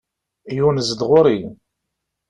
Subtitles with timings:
[0.57, 1.39] Yunez-d ɣur-i.